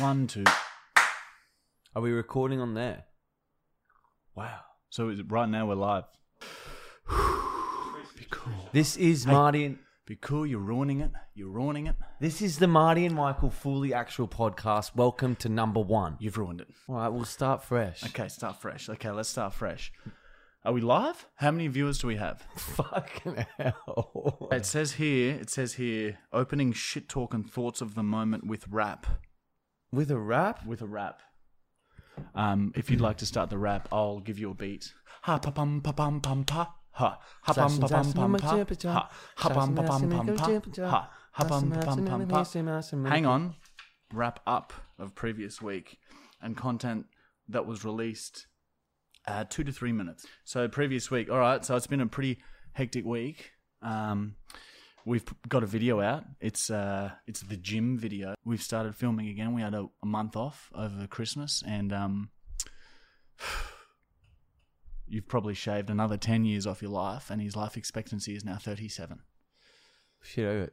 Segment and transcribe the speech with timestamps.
[0.00, 0.44] One, two.
[1.94, 3.04] Are we recording on there?
[4.34, 4.60] Wow.
[4.90, 6.04] So is it, right now we're live.
[7.08, 8.68] Be cool.
[8.72, 10.46] This is Marty and Be cool.
[10.46, 11.12] You're ruining it.
[11.34, 11.96] You're ruining it.
[12.20, 14.94] this is the Marty and Michael fully actual podcast.
[14.94, 16.16] Welcome to number one.
[16.20, 16.68] You've ruined it.
[16.88, 18.04] All right, we'll start fresh.
[18.04, 18.90] Okay, start fresh.
[18.90, 19.92] Okay, let's start fresh.
[20.62, 21.26] Are we live?
[21.36, 22.42] How many viewers do we have?
[22.56, 24.48] Fucking hell.
[24.52, 28.68] It says here, it says here, opening shit talk and thoughts of the moment with
[28.68, 29.06] rap.
[29.96, 30.66] With a rap?
[30.66, 31.20] With a rap.
[32.34, 34.92] Um, if you'd like to start the rap, I'll give you a beat.
[35.22, 36.74] Ha pa pum pa pum pum pa.
[36.90, 38.64] Ha ha pum pa pum pum pa.
[38.92, 40.44] Ha ha pum pa pum pum pa.
[40.94, 42.44] Ha ha pum pa pum pum pa.
[43.08, 43.54] Hang on.
[44.12, 45.96] Wrap up of previous week
[46.42, 47.06] and content
[47.48, 48.48] that was released
[49.26, 50.26] uh, two to three minutes.
[50.44, 51.64] So previous week, all right.
[51.64, 52.36] So it's been a pretty
[52.72, 53.52] hectic week.
[53.80, 54.36] Um,
[55.06, 56.24] we've got a video out.
[56.40, 58.34] It's uh, it's the gym video.
[58.44, 59.54] We've started filming again.
[59.54, 62.30] We had a, a month off over Christmas, and um,
[65.06, 68.56] you've probably shaved another ten years off your life, and his life expectancy is now
[68.56, 69.20] thirty-seven.
[70.20, 70.72] Shit, over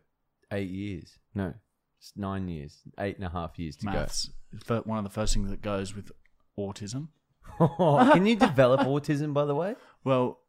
[0.51, 1.19] eight years.
[1.33, 1.53] No,
[1.99, 2.81] it's nine years.
[2.99, 4.31] Eight and a half years to Maths,
[4.65, 6.11] fir- one of the first things that goes with
[6.59, 7.09] autism.
[7.59, 9.75] Can you develop autism, by the way?
[10.03, 10.39] Well,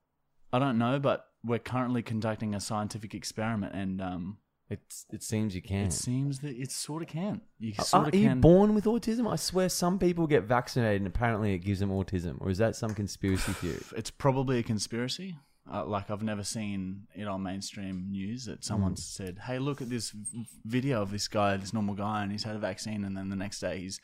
[0.53, 4.39] I don't know, but we're currently conducting a scientific experiment, and um,
[4.71, 5.87] It's, it seems you can.
[5.87, 7.43] it seems that it sort of can.
[7.59, 8.41] You Are- sort Are of you can.
[8.41, 9.31] born with autism?
[9.31, 12.37] I swear some people get vaccinated and apparently it gives them autism.
[12.41, 13.83] Or is that some conspiracy theory?
[13.97, 15.37] it's probably a conspiracy.
[15.73, 18.97] Uh, like I've never seen it on mainstream news that someone Hmm.
[18.97, 22.43] said, "Hey, look at this v- video of this guy, this normal guy, and he's
[22.45, 23.99] had a vaccine, and then the next day he's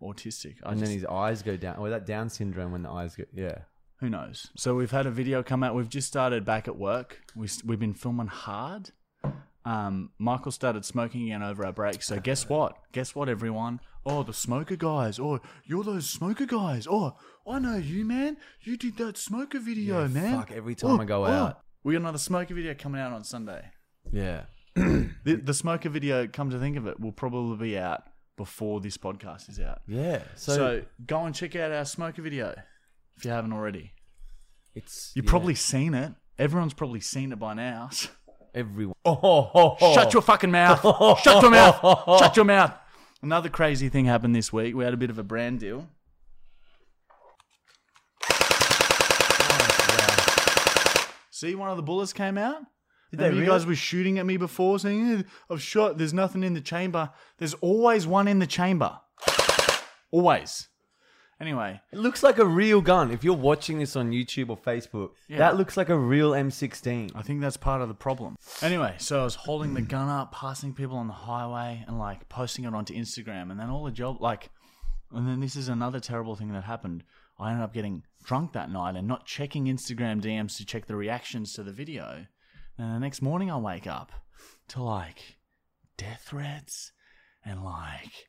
[0.00, 1.76] autistic." I and just, then his eyes go down.
[1.76, 3.24] Or that Down syndrome when the eyes go.
[3.34, 3.58] Yeah.
[4.02, 4.50] Who knows?
[4.56, 5.76] So we've had a video come out.
[5.76, 7.20] We've just started back at work.
[7.36, 8.90] We, we've been filming hard.
[9.64, 12.02] Um, Michael started smoking again over our break.
[12.02, 12.76] So guess what?
[12.90, 13.78] Guess what, everyone?
[14.04, 15.20] Oh, the smoker guys.
[15.20, 16.88] Oh, you're those smoker guys.
[16.90, 18.38] Oh, I know you, man.
[18.62, 20.38] You did that smoker video, Yeah, man.
[20.40, 21.60] fuck, every time I go out.
[21.84, 23.66] We got another smoker video coming out on Sunday.
[24.12, 24.42] Yeah.
[25.24, 28.02] The, the smoker video, come to think of it, will probably be out
[28.36, 29.82] before this podcast is out.
[29.86, 30.22] Yeah.
[30.34, 32.56] So, So, go and check out our smoker video
[33.16, 33.92] if you haven't already.
[34.74, 35.12] it's.
[35.14, 36.12] You've yeah, probably seen it.
[36.38, 37.90] Everyone's probably seen it by now.
[38.54, 38.94] Everyone.
[39.04, 39.94] Oh, oh, oh.
[39.94, 40.80] Shut your fucking mouth.
[41.22, 42.18] Shut your mouth.
[42.18, 42.74] Shut your mouth.
[43.22, 44.74] Another crazy thing happened this week.
[44.74, 45.88] We had a bit of a brand deal.
[51.30, 52.62] See, one of the bullets came out.
[53.10, 55.98] Did they Remember you guys were shooting at me before, saying "Eh, I've shot.
[55.98, 57.10] There's nothing in the chamber.
[57.38, 59.00] There's always one in the chamber.
[60.10, 60.68] Always.
[61.42, 63.10] Anyway, It looks like a real gun.
[63.10, 65.38] If you're watching this on YouTube or Facebook, Yeah.
[65.38, 67.10] that looks like a real M16.
[67.16, 68.36] I think that's part of the problem.
[68.62, 72.28] Anyway, so I was holding the gun up, passing people on the highway, and like
[72.28, 74.50] posting it onto Instagram, and then all the job like,
[75.10, 77.02] and then this is another terrible thing that happened.
[77.40, 80.94] I ended up getting drunk that night and not checking Instagram DMs to check the
[80.94, 82.26] reactions to the video.
[82.78, 84.12] And the next morning I wake up
[84.68, 85.38] to like
[85.96, 86.92] death threats
[87.44, 88.28] and like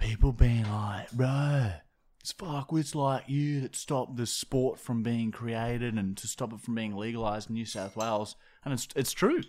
[0.00, 1.74] people being like, bro,
[2.20, 6.60] it's fuckwits like you that stopped the sport from being created and to stop it
[6.60, 8.36] from being legalized in New South Wales.
[8.64, 9.40] And it's it's true.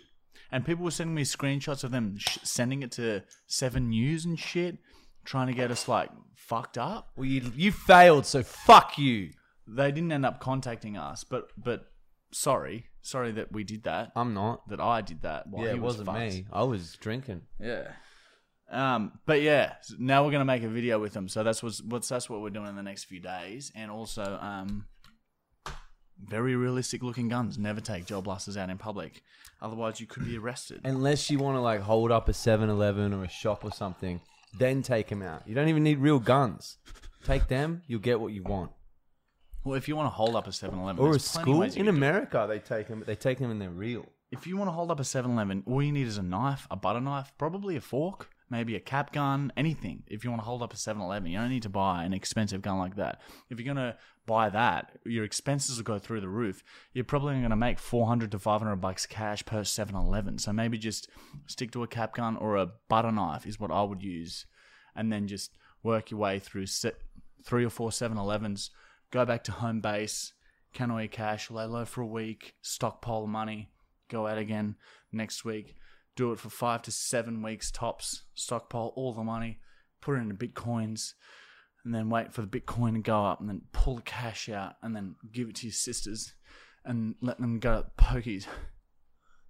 [0.50, 4.38] And people were sending me screenshots of them sh- sending it to Seven News and
[4.38, 4.78] shit,
[5.24, 7.10] trying to get us like fucked up.
[7.16, 9.30] Well, you you failed, so fuck you.
[9.66, 11.86] They didn't end up contacting us, but but
[12.32, 14.12] sorry, sorry that we did that.
[14.16, 14.68] I'm not.
[14.68, 15.46] that I did that.
[15.48, 16.18] While yeah, he it was wasn't fucked.
[16.18, 16.46] me.
[16.52, 17.42] I was drinking.
[17.60, 17.88] Yeah.
[18.72, 21.28] Um, but yeah, now we're gonna make a video with them.
[21.28, 24.38] So that's what's, what's that's what we're doing in the next few days, and also
[24.40, 24.86] um,
[26.18, 27.58] very realistic looking guns.
[27.58, 29.22] Never take gel blasters out in public,
[29.60, 30.80] otherwise you could be arrested.
[30.84, 34.20] Unless you want to like hold up a 7-Eleven or a shop or something,
[34.58, 35.46] then take them out.
[35.46, 36.78] You don't even need real guns.
[37.24, 38.70] Take them, you'll get what you want.
[39.64, 41.88] well, if you want to hold up a 7-Eleven Or a school in can do
[41.88, 41.94] it.
[41.94, 43.04] America, they take them.
[43.06, 44.06] They take them and they're real.
[44.30, 46.76] If you want to hold up a 7-Eleven, all you need is a knife, a
[46.76, 50.02] butter knife, probably a fork, maybe a cap gun, anything.
[50.06, 52.60] If you want to hold up a 7-Eleven, you don't need to buy an expensive
[52.60, 53.22] gun like that.
[53.48, 53.96] If you're going to
[54.26, 56.62] buy that, your expenses will go through the roof.
[56.92, 60.38] You're probably going to make 400 to 500 bucks cash per 7-Eleven.
[60.38, 61.08] So maybe just
[61.46, 64.44] stick to a cap gun or a butter knife is what I would use.
[64.94, 66.92] And then just work your way through se-
[67.42, 68.70] three or four 7-Elevens,
[69.10, 70.34] go back to home base,
[70.74, 73.70] can canoe cash, lay low for a week, stockpile money,
[74.10, 74.76] go out again
[75.10, 75.74] next week,
[76.16, 79.58] do it for five to seven weeks tops, stockpile all the money,
[80.00, 81.12] put it into bitcoins,
[81.84, 84.74] and then wait for the bitcoin to go up, and then pull the cash out,
[84.82, 86.34] and then give it to your sisters,
[86.84, 88.46] and let them go to pokies.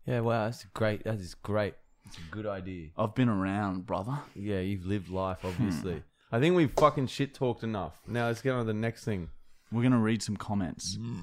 [0.07, 1.05] Yeah, wow, that's great.
[1.05, 1.75] That is great.
[2.07, 2.89] It's a good idea.
[2.97, 4.19] I've been around, brother.
[4.35, 5.49] Yeah, you've lived life, hmm.
[5.49, 6.03] obviously.
[6.31, 8.01] I think we've fucking shit talked enough.
[8.07, 9.29] Now let's get on to the next thing.
[9.71, 10.97] We're gonna read some comments.
[10.97, 11.21] Mm.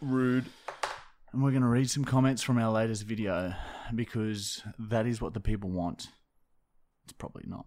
[0.00, 0.46] Rude.
[1.34, 3.52] And we're going to read some comments from our latest video
[3.92, 6.06] because that is what the people want.
[7.02, 7.64] It's probably not.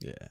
[0.00, 0.28] Yeah.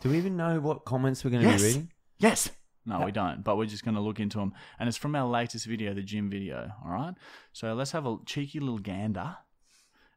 [0.00, 1.60] Do we even know what comments we're going to Yes.
[1.62, 1.92] be reading?
[2.18, 2.50] Yes.
[2.84, 4.52] No, we don't, but we're just going to look into them.
[4.80, 6.72] And it's from our latest video, the gym video.
[6.84, 7.14] All right.
[7.52, 9.36] So let's have a cheeky little gander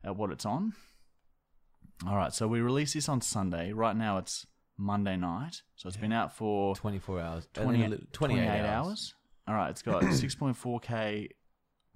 [0.03, 0.73] at what it's on.
[2.07, 2.33] All right.
[2.33, 3.73] So we released this on Sunday.
[3.73, 5.61] Right now it's Monday night.
[5.75, 7.47] So it's been out for 24 hours.
[7.55, 9.13] Uh, 20, A little- 28, hours.
[9.47, 11.29] All right, it's got 6.4k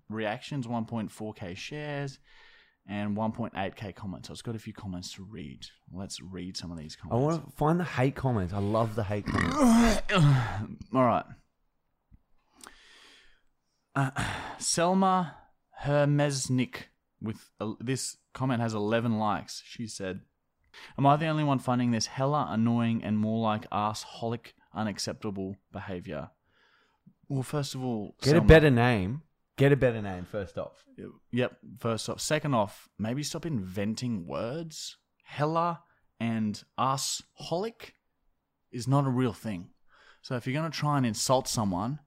[0.10, 2.20] reactions, 1.4k shares,
[2.88, 4.28] and 1.8k comments.
[4.28, 5.66] So it's got a few comments to read.
[5.92, 7.16] Let's read some of these comments.
[7.16, 8.54] I want to find the hate comments.
[8.54, 10.02] I love the hate comments.
[10.94, 11.26] All right.
[13.96, 14.12] Uh,
[14.58, 15.38] Selma
[15.84, 16.84] Hermesnik
[17.22, 19.64] with uh, this comment has 11 likes.
[19.66, 20.22] She said,
[20.98, 26.30] Am I the only one finding this hella annoying and more like assholic unacceptable behavior?
[27.30, 29.24] Well, first of all, Get a better name.
[29.58, 30.84] Get a better name first off.
[31.32, 31.58] Yep.
[31.80, 34.98] First off, second off, maybe stop inventing words.
[35.24, 35.82] Hella
[36.20, 37.92] and assholic
[38.72, 39.70] is not a real thing.
[40.22, 42.00] So if you're gonna try and insult someone,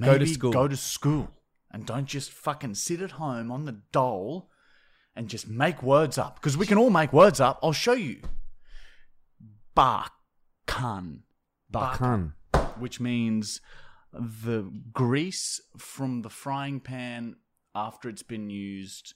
[0.00, 0.52] Go to school.
[0.52, 1.28] Go to school
[1.72, 4.48] and don't just fucking sit at home on the dole
[5.16, 7.58] and just make words up because we can all make words up.
[7.62, 8.20] I'll show you.
[9.76, 11.20] Barkan,
[11.72, 12.32] Bakan.
[12.78, 13.60] which means
[14.12, 17.36] the grease from the frying pan
[17.74, 19.14] after it's been used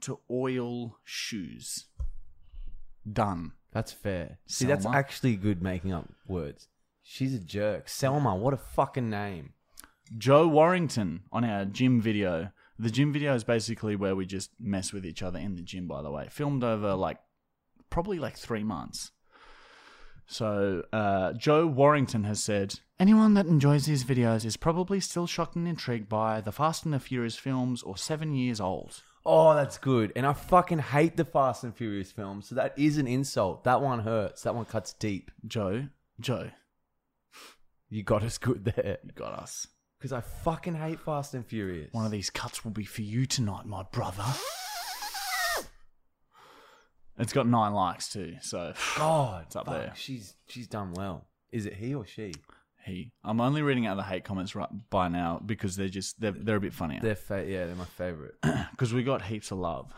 [0.00, 1.86] to oil shoes.
[3.10, 3.52] Done.
[3.72, 4.38] That's fair.
[4.46, 4.98] See, that's Selma?
[4.98, 6.68] actually good making up words.
[7.02, 7.88] She's a jerk.
[7.88, 9.54] Selma, what a fucking name.
[10.16, 12.52] Joe Warrington on our gym video.
[12.78, 15.88] The gym video is basically where we just mess with each other in the gym,
[15.88, 16.28] by the way.
[16.30, 17.18] Filmed over like
[17.90, 19.10] probably like three months.
[20.26, 25.56] So, uh, Joe Warrington has said Anyone that enjoys these videos is probably still shocked
[25.56, 29.02] and intrigued by the Fast and the Furious films or seven years old.
[29.26, 30.12] Oh, that's good.
[30.14, 33.64] And I fucking hate the Fast and Furious films, so that is an insult.
[33.64, 34.42] That one hurts.
[34.42, 35.32] That one cuts deep.
[35.44, 35.88] Joe,
[36.20, 36.50] Joe,
[37.90, 38.98] You got us good there.
[39.02, 39.66] you got us.
[39.98, 41.92] Because I fucking hate Fast and Furious.
[41.92, 44.22] One of these cuts will be for you tonight, my brother.
[47.18, 49.92] It's got nine likes too, so God, It's up fuck, there.
[49.96, 51.26] She's she's done well.
[51.50, 52.32] Is it he or she?
[52.84, 53.12] He.
[53.24, 56.56] I'm only reading out the hate comments right by now because they're just they're they're
[56.56, 57.00] a bit funnier.
[57.00, 58.34] They're fa- yeah, they're my favorite.
[58.70, 59.92] because we got heaps of love.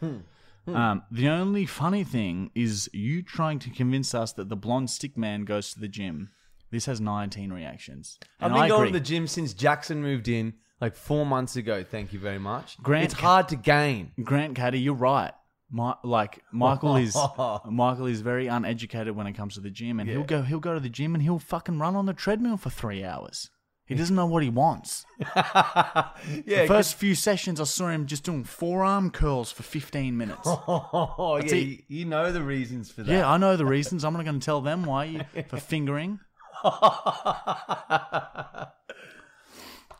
[0.66, 5.16] Um, the only funny thing is you trying to convince us that the blonde stick
[5.16, 6.30] man goes to the gym.
[6.70, 8.18] This has 19 reactions.
[8.40, 8.92] I've been I going agree.
[8.92, 11.84] to the gym since Jackson moved in like four months ago.
[11.84, 12.78] Thank you very much.
[12.82, 14.12] Grant- it's hard to gain.
[14.22, 15.32] Grant Caddy, you're right.
[15.70, 17.16] My, like Michael is
[17.66, 20.74] Michael is very uneducated when it comes to the gym, and he'll go he'll go
[20.74, 23.50] to the gym and he'll fucking run on the treadmill for three hours.
[23.86, 25.04] He doesn't know what he wants.
[25.36, 26.12] yeah,
[26.46, 30.40] The first few sessions, I saw him just doing forearm curls for 15 minutes.
[30.46, 31.66] oh, yeah, it.
[31.66, 33.12] you, you know the reasons for that.
[33.12, 34.02] Yeah, I know the reasons.
[34.02, 36.18] I'm not going to tell them why you, for fingering.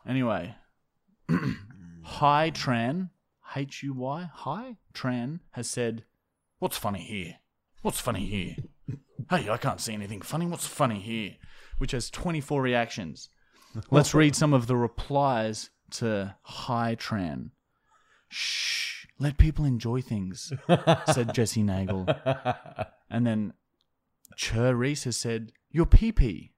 [0.07, 0.55] Anyway,
[1.29, 3.11] Huy Tran,
[3.55, 6.05] H U Y, Huy Tran has said,
[6.59, 7.37] "What's funny here?
[7.83, 8.57] What's funny here?
[9.31, 10.47] hey, I can't see anything funny.
[10.47, 11.37] What's funny here?"
[11.79, 13.31] Which has 24 reactions.
[13.91, 17.51] Let's read some of the replies to Huy Tran.
[18.29, 20.53] Shh, let people enjoy things,
[21.13, 22.07] said Jesse Nagel.
[23.11, 23.53] And then
[24.37, 26.53] Chur Reese has said, Your pee pee.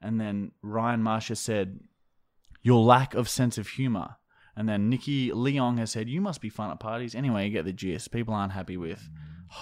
[0.00, 1.80] and then Ryan Marsh has said,
[2.62, 4.16] Your lack of sense of humor.
[4.58, 7.14] And then Nikki Leong has said, You must be fun at parties.
[7.14, 8.10] Anyway, you get the gist.
[8.10, 9.08] People aren't happy with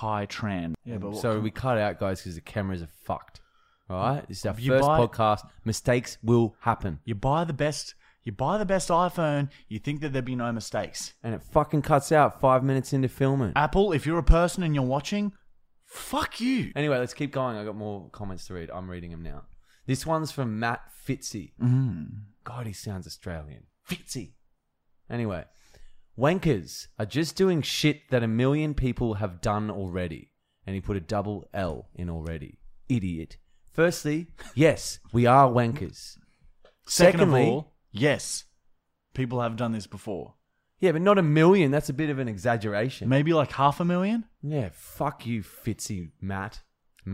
[0.01, 0.73] Huy Tran.
[0.85, 3.41] Yeah, but what so we cut out, guys, because the cameras are fucked.
[3.89, 5.49] All right, this is our You first buy- podcast.
[5.65, 10.13] Mistakes will happen, you buy the best you buy the best iPhone, you think that
[10.13, 11.15] there'd be no mistakes.
[11.23, 13.53] and it fucking cuts out five minutes into filming.
[13.55, 15.33] Apple, if you're a person and you're watching,
[15.85, 16.73] fuck you.
[16.75, 17.57] Anyway, let's keep going.
[17.57, 18.69] I got more comments to read.
[18.73, 19.45] I'm reading them now.
[19.87, 21.53] This one's from Matt Fitzy.
[21.63, 22.05] Mm-hmm.
[22.43, 23.65] God, he sounds Australian.
[23.89, 24.33] Fitzy.
[25.11, 25.45] Anyway,
[26.19, 30.33] wankers are just doing shit that a million people have done already.
[30.67, 32.59] and he put a double L in already.
[32.89, 33.37] Idiot.
[33.73, 36.17] Firstly, yes, we are wankers.
[36.87, 38.45] Second Secondly- of all, yes,
[39.15, 40.35] people have done this before.
[40.81, 41.71] Yeah, but not a million.
[41.71, 43.09] That's a bit of an exaggeration.
[43.09, 44.25] Maybe like half a million.
[44.43, 46.61] Yeah, fuck you, Fitzy Matt.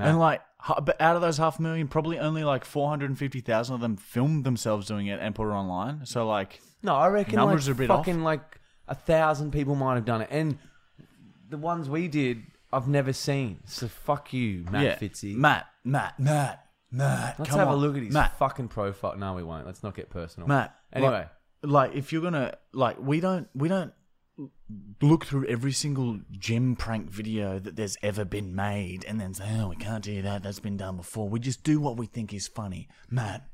[0.00, 0.40] And like,
[0.82, 4.86] but out of those half a million, probably only like 450,000 of them filmed themselves
[4.86, 6.06] doing it and put it online.
[6.06, 9.74] So like, no, I reckon numbers like are a bit fucking like a thousand people
[9.74, 10.58] might have done it, and
[11.48, 13.60] the ones we did, I've never seen.
[13.66, 15.34] So fuck you, Matt yeah, Fitzy.
[15.34, 17.38] Matt, Matt, Matt, Matt.
[17.38, 17.74] Let's come have on.
[17.74, 19.16] a look at his Matt, fucking profile.
[19.16, 19.66] No, we won't.
[19.66, 20.48] Let's not get personal.
[20.48, 20.74] Matt.
[20.92, 21.26] Anyway,
[21.62, 23.92] like, like if you're gonna like, we don't, we don't
[25.00, 29.44] look through every single gem prank video that there's ever been made and then say,
[29.58, 30.42] oh, we can't do that.
[30.42, 31.28] That's been done before.
[31.28, 33.46] We just do what we think is funny, Matt.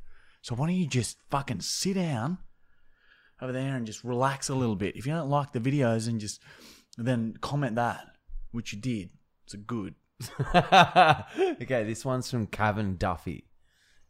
[0.43, 2.39] So why don't you just fucking sit down
[3.41, 4.97] over there and just relax a little bit?
[4.97, 6.41] If you don't like the videos, and just
[6.97, 8.07] then comment that,
[8.51, 9.11] which you did.
[9.45, 9.95] It's a good.
[10.55, 13.45] okay, this one's from Kevin Duffy.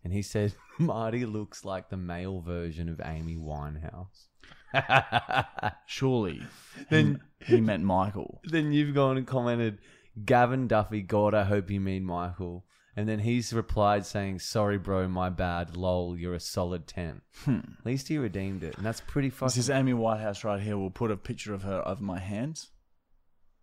[0.05, 4.28] And he says, Marty looks like the male version of Amy Winehouse.
[5.87, 6.43] Surely,
[6.91, 8.41] then he meant Michael.
[8.45, 9.79] then you've gone and commented,
[10.25, 12.65] Gavin Duffy, God, I hope you mean Michael.
[12.97, 15.77] And then he's replied saying, Sorry, bro, my bad.
[15.77, 17.21] Lol, you're a solid 10.
[17.45, 17.59] Hmm.
[17.79, 18.77] At least he redeemed it.
[18.77, 19.47] And that's pretty fucking.
[19.47, 20.77] This is Amy Winehouse right here.
[20.77, 22.71] We'll put a picture of her over my hands.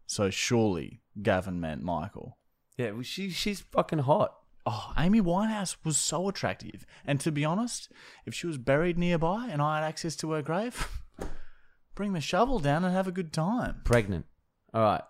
[0.07, 2.37] So surely Gavin meant Michael.
[2.77, 4.35] yeah, well, she, she's fucking hot.
[4.65, 6.85] Oh, Amy Winehouse was so attractive.
[7.05, 7.91] And to be honest,
[8.25, 11.01] if she was buried nearby and I had access to her grave,
[11.95, 13.81] bring the shovel down and have a good time.
[13.83, 14.25] Pregnant.
[14.73, 15.03] All right.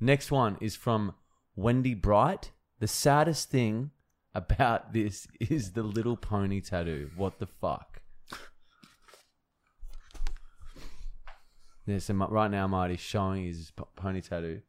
[0.00, 1.14] Next one is from
[1.54, 2.50] Wendy Bright.
[2.80, 3.92] The saddest thing
[4.34, 7.10] about this is the little pony tattoo.
[7.16, 8.00] What the fuck?
[11.86, 14.62] Yeah, so Ma- right now Marty's showing his pony tattoo.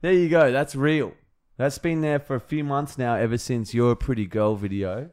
[0.00, 0.52] There you go.
[0.52, 1.12] That's real.
[1.58, 5.10] That's been there for a few months now, ever since your pretty girl video.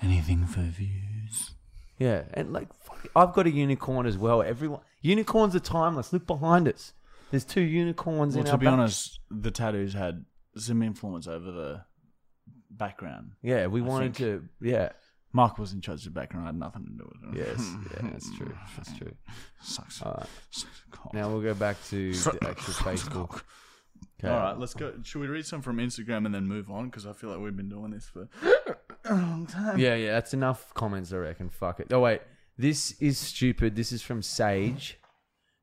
[0.00, 1.52] Anything for views.
[1.98, 4.42] Yeah, and like fuck, I've got a unicorn as well.
[4.42, 6.12] Everyone, unicorns are timeless.
[6.12, 6.92] Look behind us.
[7.30, 8.72] There's two unicorns Well, in to our be back.
[8.72, 10.24] honest, the tattoos had
[10.56, 11.84] some influence over the
[12.70, 13.32] background.
[13.42, 14.50] Yeah, we I wanted think.
[14.60, 14.68] to.
[14.68, 14.90] Yeah.
[15.34, 16.44] Mark was in charge of the background.
[16.46, 17.46] I had nothing to do with it.
[17.46, 17.74] Yes.
[17.90, 18.54] yeah, that's true.
[18.76, 19.12] That's true.
[19.62, 20.02] Sucks.
[20.02, 20.28] All right.
[20.50, 21.14] Sucks cock.
[21.14, 23.42] Now we'll go back to the actual Facebook.
[24.24, 24.32] Okay.
[24.32, 24.92] All right, let's go.
[25.02, 26.86] Should we read some from Instagram and then move on?
[26.86, 28.28] Because I feel like we've been doing this for
[29.04, 29.78] a long time.
[29.78, 31.50] Yeah, yeah, that's enough comments, I reckon.
[31.50, 31.88] Fuck it.
[31.92, 32.20] Oh, wait.
[32.56, 33.74] This is stupid.
[33.74, 34.98] This is from Sage.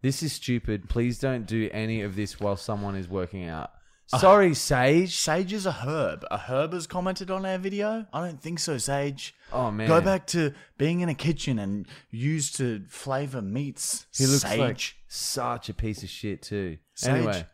[0.01, 0.89] This is stupid.
[0.89, 3.71] Please don't do any of this while someone is working out.
[4.11, 5.15] Uh, Sorry, Sage.
[5.15, 6.25] Sage is a herb.
[6.31, 8.07] A herb has commented on our video?
[8.11, 9.35] I don't think so, Sage.
[9.53, 9.87] Oh, man.
[9.87, 14.07] Go back to being in a kitchen and used to flavor meats.
[14.17, 14.59] He looks Sage.
[14.59, 16.77] like such a piece of shit, too.
[16.95, 17.09] Sage.
[17.09, 17.45] Anyway,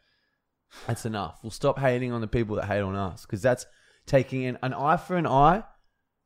[0.88, 1.40] that's enough.
[1.44, 3.66] We'll stop hating on the people that hate on us because that's
[4.06, 5.64] taking in an eye for an eye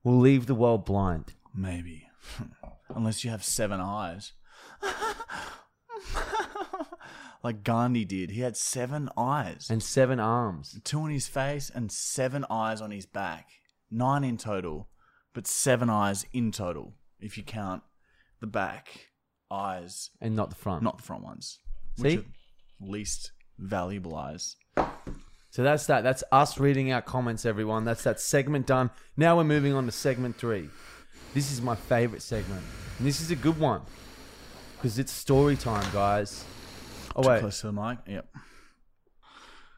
[0.03, 1.33] will leave the world blind.
[1.53, 2.07] Maybe.
[2.89, 4.33] Unless you have seven eyes.
[7.43, 8.31] like Gandhi did.
[8.31, 9.67] He had seven eyes.
[9.69, 10.79] And seven arms.
[10.83, 13.47] two on his face and seven eyes on his back.
[13.91, 14.89] Nine in total,
[15.33, 17.81] but seven eyes in total if you count
[18.39, 19.09] the back
[19.51, 20.83] eyes, And not the front.
[20.83, 21.57] not the front ones.
[21.97, 22.17] See?
[22.17, 22.23] Which are
[22.81, 24.55] least valuable eyes.
[25.51, 26.03] So that's that.
[26.03, 27.83] That's us reading out comments, everyone.
[27.83, 28.91] That's that segment done.
[29.17, 30.69] Now we're moving on to segment three.
[31.33, 32.63] This is my favorite segment.
[32.97, 33.81] And this is a good one.
[34.75, 36.45] Because it's story time, guys.
[37.15, 37.39] Oh, Too wait.
[37.41, 37.97] close to the mic.
[38.07, 38.27] Yep.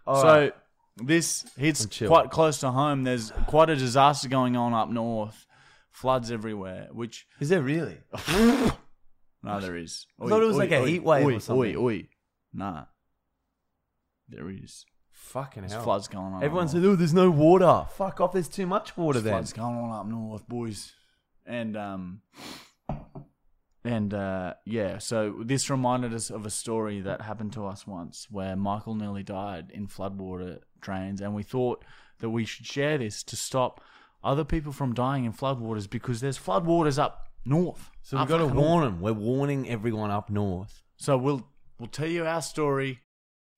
[0.06, 0.54] All so right.
[0.98, 3.04] this hits quite close to home.
[3.04, 5.48] There's quite a disaster going on up north.
[5.92, 7.98] Floods everywhere, which Is there really?
[8.30, 10.06] no, there is.
[10.20, 11.76] I thought it was like a heat wave oi, or something.
[11.76, 12.08] Oi, oi.
[12.54, 12.86] Nah,
[14.32, 14.86] there is.
[15.12, 15.84] Fucking There's hell.
[15.84, 16.34] floods going on.
[16.36, 16.72] up Everyone north.
[16.72, 17.86] said, oh, there's no water.
[17.96, 18.34] Fuck off.
[18.34, 19.34] There's too much water There's then.
[19.34, 20.94] floods going on up north, boys.
[21.46, 22.22] And um
[23.84, 28.28] and uh yeah, so this reminded us of a story that happened to us once
[28.30, 31.84] where Michael nearly died in floodwater drains and we thought
[32.20, 33.82] that we should share this to stop
[34.24, 37.90] other people from dying in floodwaters because there's floodwaters up north.
[38.04, 38.68] So we've Up got to fucking north.
[38.70, 39.02] warn them.
[39.02, 40.84] We're warning everyone up north.
[40.98, 41.48] So we'll
[41.80, 43.00] we'll tell you our story.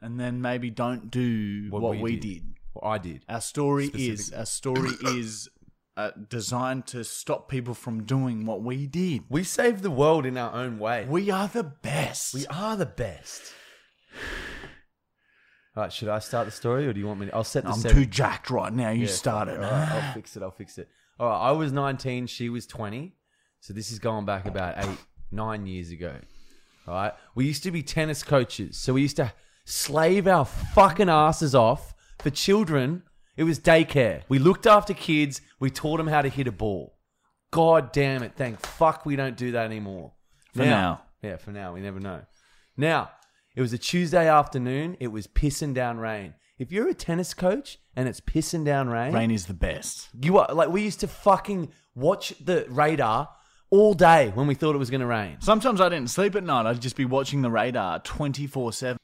[0.00, 2.20] And then maybe don't do what, What we we, did.
[2.20, 2.54] did.
[2.74, 3.24] Well, I did.
[3.28, 5.48] Our story is our story is
[5.96, 9.22] uh, designed to stop people from doing what we did.
[9.28, 11.04] We saved the world in our own way.
[11.08, 12.34] We are the best.
[12.34, 13.42] We are the best.
[15.76, 17.34] All right, should I start the story or do you want me to?
[17.34, 17.98] I'll set the I'm setting.
[17.98, 18.90] too jacked right now.
[18.90, 19.32] You Yeah.
[19.32, 20.42] All right, I'll fix it.
[20.42, 20.88] I'll fix it.
[21.20, 22.26] All right, I was 19.
[22.26, 23.14] She was 20.
[23.60, 24.98] So this is going back about eight,
[25.30, 26.16] nine years ago.
[26.86, 27.12] All right.
[27.34, 28.76] We used to be tennis coaches.
[28.76, 29.32] So we used to
[29.68, 33.02] slave our fucking asses off for children.
[33.36, 34.22] It was daycare.
[34.28, 35.40] We looked after kids.
[35.60, 36.96] We taught them how to hit a ball.
[37.50, 38.32] God damn it.
[38.34, 40.12] Thank fuck we don't do that anymore.
[40.54, 41.02] For now.
[41.22, 41.74] Yeah, for now.
[41.74, 42.22] We never know.
[42.76, 43.10] Now,
[43.54, 44.96] it was a Tuesday afternoon.
[45.00, 46.34] It was pissing down rain.
[46.58, 50.08] If you're a tennis coach and it's pissing down rain, Rain is the best.
[50.20, 53.28] you are like we used to fucking watch the radar
[53.70, 55.36] all day when we thought it was going to rain.
[55.40, 56.66] Sometimes I didn't sleep at night.
[56.66, 58.97] I'd just be watching the radar 24 7.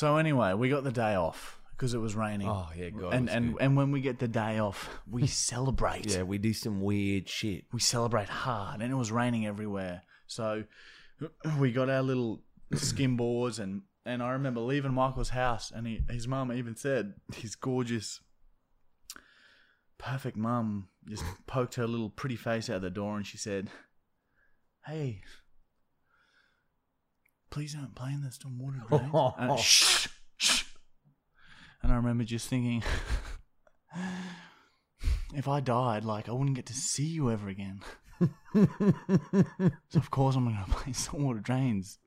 [0.00, 2.48] So, anyway, we got the day off because it was raining.
[2.48, 3.62] Oh, yeah, God, And, and, good.
[3.62, 6.06] and when we get the day off, we celebrate.
[6.06, 7.64] Yeah, we do some weird shit.
[7.70, 8.80] We celebrate hard.
[8.80, 10.00] And it was raining everywhere.
[10.26, 10.64] So,
[11.58, 12.40] we got our little
[12.76, 13.58] skim boards.
[13.58, 18.22] And, and I remember leaving Michael's house, and he, his mum even said, his gorgeous,
[19.98, 23.68] perfect mum just poked her little pretty face out the door and she said,
[24.86, 25.20] Hey,
[27.50, 29.10] please don't play in the stormwater drain.
[29.38, 30.64] and, uh, shh, shh.
[31.82, 32.82] And I remember just thinking,
[35.34, 37.80] if I died, like I wouldn't get to see you ever again.
[38.52, 41.98] so of course I'm not gonna play in stormwater drains,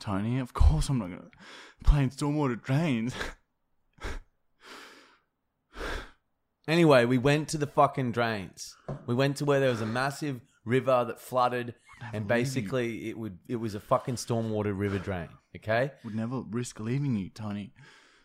[0.00, 0.38] Tony.
[0.38, 1.30] Of course I'm not gonna
[1.84, 3.14] play in stormwater drains.
[6.68, 8.76] Anyway, we went to the fucking drains.
[9.06, 11.74] We went to where there was a massive river that flooded,
[12.12, 15.28] and basically it would it was a fucking stormwater river drain.
[15.56, 15.92] Okay.
[16.04, 17.72] Would never risk leaving you, Tony.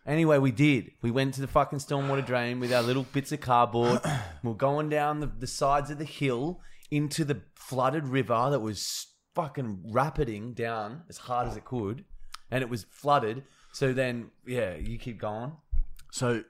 [0.06, 0.92] Anyway, we did.
[1.02, 4.00] We went to the fucking stormwater drain with our little bits of cardboard.
[4.44, 9.08] We're going down the, the sides of the hill into the flooded river that was
[9.36, 12.06] fucking rapiding down as hard as it could,
[12.50, 13.44] and it was flooded.
[13.74, 15.52] So then, yeah, you keep going.
[16.12, 16.44] So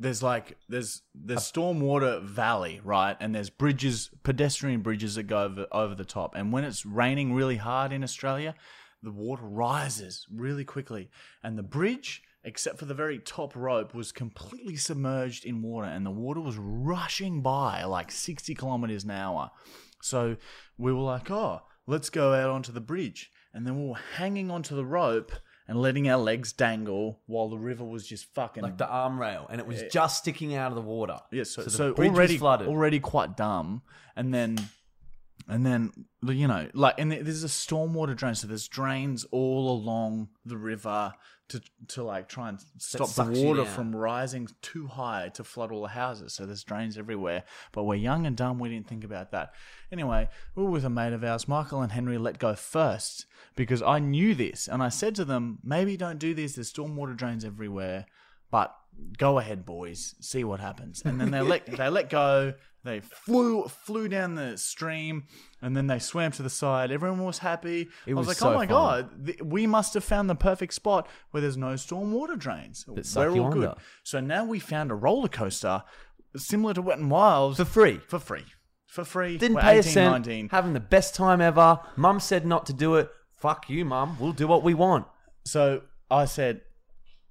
[0.00, 3.16] there's like there's there's stormwater valley, right?
[3.20, 6.34] And there's bridges, pedestrian bridges that go over over the top.
[6.34, 8.54] And when it's raining really hard in Australia,
[9.02, 11.10] the water rises really quickly,
[11.44, 12.22] and the bridge.
[12.42, 16.56] Except for the very top rope was completely submerged in water, and the water was
[16.56, 19.50] rushing by like 60 kilometers an hour.
[20.00, 20.38] So
[20.78, 23.30] we were like, oh, let's go out onto the bridge.
[23.52, 25.32] And then we were hanging onto the rope
[25.70, 29.46] and letting our legs dangle while the river was just fucking Like the arm rail,
[29.48, 31.20] and it was just sticking out of the water.
[31.30, 32.66] yeah, so, the so, already flooded.
[32.66, 33.82] already quite dumb,
[34.16, 34.58] and then
[35.50, 40.28] and then you know like and there's a stormwater drain, so there's drains all along
[40.44, 41.12] the river
[41.50, 45.82] to to like try and stop the water from rising too high to flood all
[45.82, 46.32] the houses.
[46.32, 48.58] So there's drains everywhere, but we're young and dumb.
[48.58, 49.52] We didn't think about that.
[49.92, 51.48] Anyway, we were with a mate of ours.
[51.48, 55.58] Michael and Henry let go first because I knew this, and I said to them,
[55.64, 56.54] maybe don't do this.
[56.54, 58.06] There's stormwater drains everywhere,
[58.50, 58.74] but
[59.18, 61.02] go ahead, boys, see what happens.
[61.04, 62.54] And then they let they let go.
[62.82, 65.24] They flew flew down the stream,
[65.60, 66.90] and then they swam to the side.
[66.90, 67.88] Everyone was happy.
[68.06, 68.68] It I was was like, so "Oh my fun.
[68.68, 72.86] god, th- we must have found the perfect spot where there's no stormwater drains.
[72.94, 73.80] That suck We're you all good." under.
[74.02, 75.82] So now we found a roller coaster
[76.36, 77.98] similar to Wet and Wild For free.
[78.08, 78.46] For free,
[78.86, 79.36] for free.
[79.36, 80.10] Didn't We're pay 18, a cent.
[80.12, 80.48] 19.
[80.50, 81.80] Having the best time ever.
[81.96, 83.10] Mum said not to do it.
[83.36, 84.16] Fuck you, mum.
[84.18, 85.06] We'll do what we want.
[85.44, 86.62] So I said,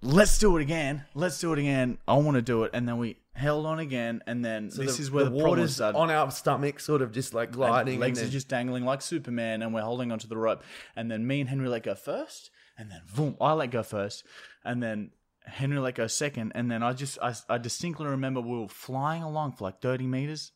[0.01, 1.05] let's do it again.
[1.13, 1.97] Let's do it again.
[2.07, 2.71] I want to do it.
[2.73, 4.21] And then we held on again.
[4.27, 5.97] And then this the, is where the, water's started.
[5.97, 9.61] on our stomach, sort of just like And legs and are just dangling like Superman,
[9.61, 10.63] and we're holding onto the rope.
[10.95, 14.23] And then me and Henry let go first, and then boom, I let go first,
[14.63, 15.11] and then
[15.45, 19.23] Henry let go second, and then I just I, I distinctly remember we were flying
[19.23, 20.51] along for like thirty meters,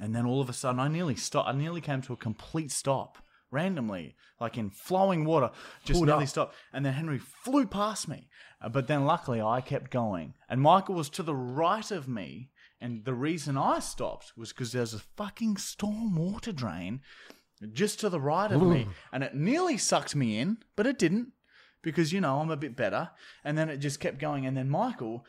[0.00, 1.48] and then all of a sudden I nearly stopped.
[1.48, 3.18] I nearly came to a complete stop
[3.54, 5.50] randomly, like in flowing water,
[5.84, 6.28] just Pulled nearly up.
[6.28, 6.54] stopped.
[6.72, 8.28] And then Henry flew past me,
[8.60, 12.50] Uh, but then luckily I kept going, and Michael was to the right of me.
[12.80, 17.00] And the reason I stopped was because there's a fucking storm water drain
[17.72, 21.28] just to the right of me, and it nearly sucked me in, but it didn't
[21.82, 23.10] because you know I'm a bit better.
[23.44, 25.24] And then it just kept going, and then Michael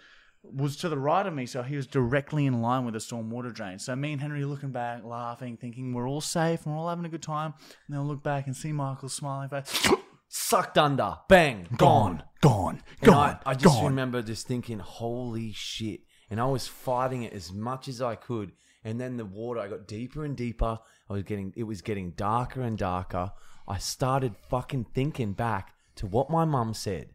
[0.54, 3.30] was to the right of me, so he was directly in line with the storm
[3.30, 3.80] water drain.
[3.80, 7.10] So me and Henry looking back, laughing, thinking we're all safe we're all having a
[7.10, 7.54] good time.
[7.88, 9.88] And then I look back and see Michael's smiling face.
[10.28, 11.18] sucked under.
[11.30, 11.68] Bang.
[11.78, 12.24] Gone.
[12.42, 13.40] gone, And gone.
[13.46, 13.86] I, I just gone.
[13.86, 16.02] remember just thinking, holy shit.
[16.30, 18.52] And I was fighting it as much as I could.
[18.84, 20.80] And then the water, I got deeper and deeper.
[21.10, 23.32] I was getting, it was getting darker and darker.
[23.68, 27.15] I started fucking thinking back to what my mum said.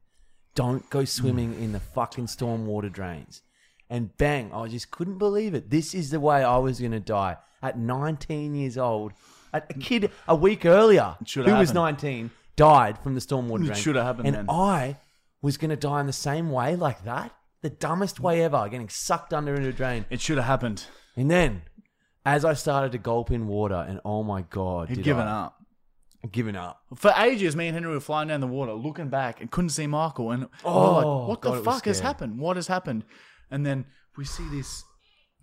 [0.54, 1.06] Don't go hmm.
[1.06, 3.42] swimming in the fucking storm water drains.
[3.88, 5.70] and bang, I just couldn't believe it.
[5.70, 9.12] This is the way I was going to die at 19 years old.
[9.52, 13.66] A a kid a week earlier who should was 19 died from the stormwater It
[13.66, 13.78] drain.
[13.78, 14.46] should have happened And then.
[14.48, 14.96] I
[15.42, 17.34] was going to die in the same way like that.
[17.62, 20.04] The dumbest way ever, getting sucked under into a drain.
[20.08, 20.84] It should have happened.
[21.16, 21.62] And then,
[22.24, 25.46] as I started to gulp in water, and oh my god, He'd did given I-
[25.46, 25.59] up.
[26.30, 26.82] Given up.
[26.96, 29.86] For ages, me and Henry were flying down the water, looking back, and couldn't see
[29.86, 30.30] Michael.
[30.30, 32.38] And Oh, like, what God, the fuck has happened?
[32.38, 33.04] What has happened?
[33.50, 34.84] And then we see this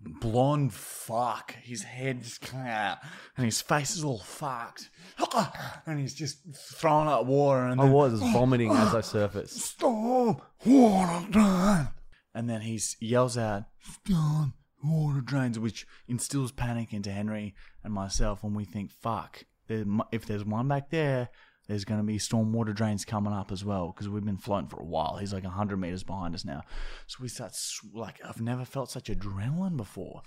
[0.00, 1.52] blonde fuck.
[1.62, 2.98] His head's coming out,
[3.36, 4.90] and his face is all fucked,
[5.86, 6.38] and he's just
[6.76, 7.64] throwing up water.
[7.66, 9.56] And I then, was vomiting as I surfaced.
[9.60, 11.88] Storm water drain.
[12.34, 18.44] And then he yells out, Storm water drains, which instills panic into Henry and myself
[18.44, 21.28] when we think, fuck, if there's one back there,
[21.68, 24.80] there's going to be stormwater drains coming up as well because we've been floating for
[24.80, 25.18] a while.
[25.18, 26.62] He's like 100 meters behind us now.
[27.06, 27.52] So we start,
[27.92, 30.22] like, I've never felt such adrenaline before.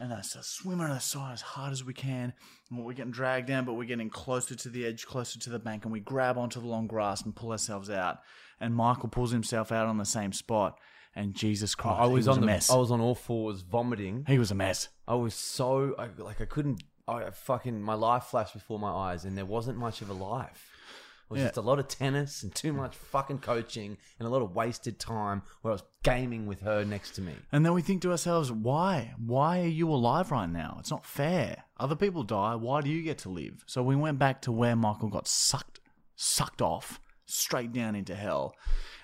[0.00, 2.32] And I start swimming on the side as hard as we can.
[2.70, 5.58] And we're getting dragged down, but we're getting closer to the edge, closer to the
[5.58, 8.18] bank, and we grab onto the long grass and pull ourselves out.
[8.60, 10.78] And Michael pulls himself out on the same spot.
[11.14, 12.70] And Jesus Christ, I he was, was on a the, mess.
[12.70, 14.24] I was on all fours vomiting.
[14.28, 14.88] he was a mess.
[15.06, 16.82] I was so I, like I couldn't.
[17.08, 20.70] I fucking my life flashed before my eyes, and there wasn't much of a life.
[21.24, 21.46] It was Yeah.
[21.48, 24.98] just a lot of tennis and too much fucking coaching and a lot of wasted
[24.98, 27.34] time where I was gaming with her next to me.
[27.52, 29.14] And then we think to ourselves, why?
[29.18, 30.76] Why are you alive right now?
[30.80, 31.64] It's not fair.
[31.78, 32.54] Other people die.
[32.54, 33.62] Why do you get to live?
[33.66, 35.80] So we went back to where Michael got sucked,
[36.16, 38.54] sucked off, straight down into hell.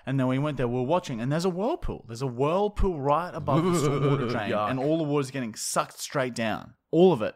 [0.06, 0.68] And then we went there.
[0.68, 2.04] We are watching, and there's a whirlpool.
[2.08, 6.34] There's a whirlpool right above the water drain, and all the water's getting sucked straight
[6.34, 7.34] down, all of it.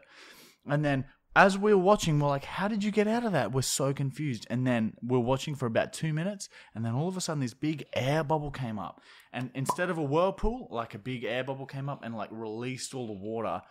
[0.71, 1.05] And then
[1.35, 3.93] as we were watching, we're like, "How did you get out of that?" We're so
[3.93, 4.47] confused.
[4.49, 7.53] And then we're watching for about two minutes, and then all of a sudden, this
[7.53, 9.01] big air bubble came up,
[9.31, 12.93] and instead of a whirlpool, like a big air bubble came up and like released
[12.93, 13.61] all the water,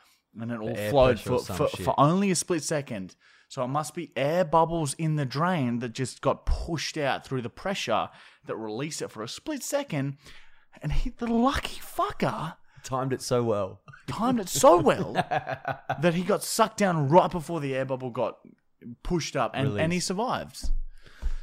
[0.41, 3.17] and it all air flowed for, for, for only a split second.
[3.49, 7.43] So it must be air bubbles in the drain that just got pushed out through
[7.43, 8.11] the pressure
[8.47, 10.19] that released it for a split second.
[10.83, 13.81] And he, the lucky fucker, Timed it so well.
[14.07, 15.13] timed it so well
[16.03, 18.39] that he got sucked down right before the air bubble got
[19.03, 20.71] pushed up, and, and he survived.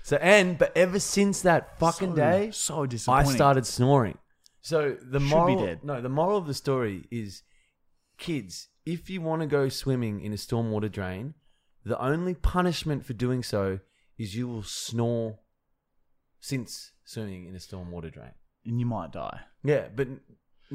[0.04, 3.32] So and but ever since that fucking So- day, so disappointing.
[3.32, 4.18] I started snoring.
[4.62, 5.84] So the Should be moral, dead.
[5.84, 7.44] no, the moral of the story is,
[8.18, 11.36] kids, if you want to go swimming in a stormwater drain,
[11.84, 13.80] the only punishment for doing so
[14.18, 15.38] is you will snore
[16.40, 18.32] since swimming in a stormwater drain.
[18.66, 19.42] and you might die.
[19.64, 20.08] Yeah, but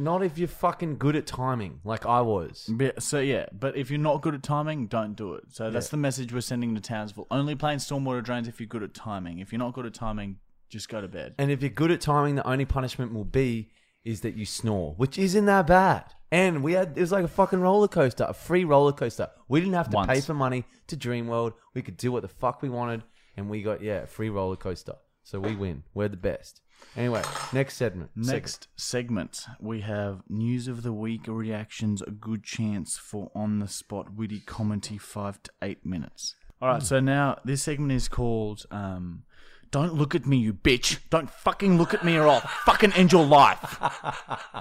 [0.00, 2.68] not if you're fucking good at timing, like I was.
[2.68, 5.44] But, so yeah, but if you're not good at timing, don't do it.
[5.50, 5.90] So that's Yeah.
[5.92, 7.26] the message we're sending to Townsville.
[7.30, 9.38] Only playing stormwater drains if you're good at timing.
[9.38, 10.36] If you're not good at timing,
[10.68, 11.34] just go to bed.
[11.38, 13.70] And if you're good at timing, the only punishment will be
[14.04, 16.04] is that you snore, which isn't that bad.
[16.32, 19.28] And we had it was like a fucking roller coaster, a free roller coaster.
[19.48, 20.08] We didn't have to Once.
[20.10, 21.54] pay for money to Dreamworld.
[21.74, 23.02] We could do what the fuck we wanted,
[23.36, 24.94] and we got yeah, a free roller coaster.
[25.22, 25.82] So we win.
[25.92, 26.62] We're the best.
[26.96, 28.10] Anyway, next segment.
[28.16, 32.02] Next segment, we have news of the week reactions.
[32.02, 36.34] A good chance for on the spot witty commentary, five to eight minutes.
[36.60, 39.22] All right, so now this segment is called um,
[39.70, 40.98] "Don't look at me, you bitch!
[41.10, 43.78] Don't fucking look at me, or I'll fucking end your life."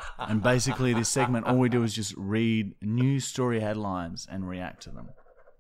[0.19, 4.84] and basically, this segment, all we do is just read news story headlines and react
[4.84, 5.10] to them.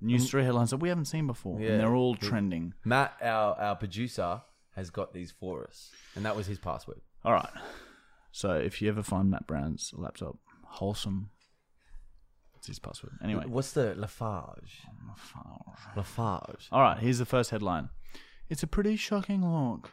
[0.01, 1.71] News story headlines that we haven't seen before, Yeah.
[1.71, 2.73] and they're all trending.
[2.85, 4.43] Matt, our our producer,
[4.79, 7.01] has got these for us, and that was his password.
[7.23, 7.49] All right.
[8.31, 11.29] So if you ever find Matt Brown's laptop wholesome,
[12.57, 13.13] it's his password.
[13.23, 13.43] Anyway.
[13.47, 14.81] what's the Lafarge?
[15.95, 16.67] Lafarge.
[16.71, 17.89] All right, here's the first headline.
[18.49, 19.91] It's a pretty shocking look.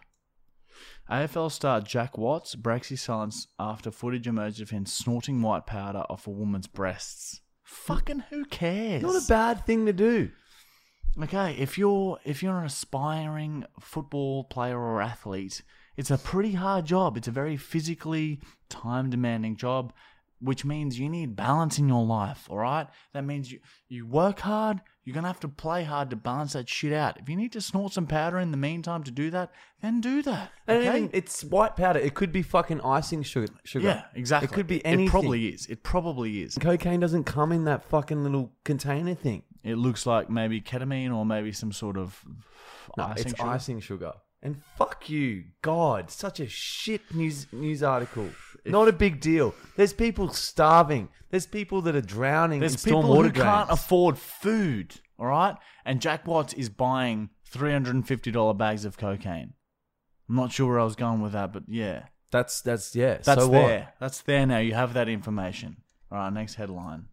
[1.10, 6.04] AFL star Jack Watts breaks his silence after footage emerged of him snorting white powder
[6.10, 7.40] off a woman's breasts.
[7.62, 9.02] Fucking who cares?
[9.02, 10.30] Not a bad thing to do.
[11.22, 15.62] Okay, if you're if you're an aspiring football player or athlete,
[15.96, 17.16] it's a pretty hard job.
[17.16, 19.94] It's a very physically time demanding job,
[20.40, 22.86] which means you need balance in your life, all right?
[23.14, 26.52] That means you you work hard, you're going to have to play hard to balance
[26.52, 27.18] that shit out.
[27.18, 30.20] If you need to snort some powder in the meantime to do that, then do
[30.22, 30.50] that.
[30.66, 30.96] And Okay?
[30.98, 31.98] even- it's white powder.
[32.00, 33.46] It could be fucking icing sugar.
[33.64, 33.86] sugar.
[33.86, 34.48] yeah, exactly.
[34.48, 35.06] It could be anything.
[35.06, 35.66] It probably is.
[35.66, 36.58] It probably is.
[36.60, 39.44] Cocaine doesn't come in that fucking little container thing.
[39.66, 42.22] It looks like maybe ketamine or maybe some sort of
[42.96, 43.50] No, icing it's sugar.
[43.50, 44.12] icing sugar.
[44.42, 46.10] And fuck you, God!
[46.10, 48.28] Such a shit news news article.
[48.64, 49.54] Not a big deal.
[49.76, 51.08] There's people starving.
[51.30, 53.38] There's people that are drowning There's in people who drains.
[53.42, 55.56] can't afford food, all right?
[55.84, 59.54] And Jack Watts is buying $350 bags of cocaine.
[60.28, 62.06] I'm not sure where I was going with that, but yeah.
[62.30, 63.18] That's that's yeah.
[63.22, 63.62] That's so there.
[63.80, 63.94] what?
[64.00, 64.58] That's there now.
[64.58, 65.78] You have that information.
[66.10, 67.06] All right, next headline.